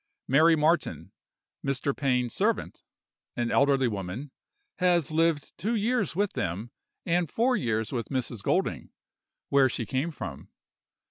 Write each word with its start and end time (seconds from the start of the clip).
Mary 0.27 0.55
Martin, 0.55 1.11
Mr. 1.63 1.95
Pain's 1.95 2.33
servant, 2.33 2.81
an 3.37 3.51
elderly 3.51 3.87
woman, 3.87 4.31
has 4.79 5.11
lived 5.11 5.55
two 5.59 5.75
years 5.75 6.15
with 6.15 6.33
them 6.33 6.71
and 7.05 7.29
four 7.29 7.55
years 7.55 7.91
with 7.93 8.09
Mrs. 8.09 8.41
Golding, 8.41 8.89
where 9.49 9.69
she 9.69 9.85
came 9.85 10.09
from. 10.09 10.49